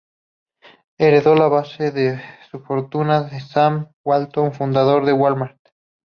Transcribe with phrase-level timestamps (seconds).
[0.97, 2.19] Heredó la base de
[2.49, 5.59] su fortuna de Sam Walton, fundador de Wal-Mart.